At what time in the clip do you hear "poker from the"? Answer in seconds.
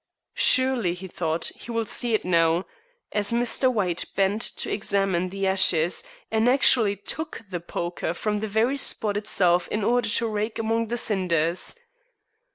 7.59-8.47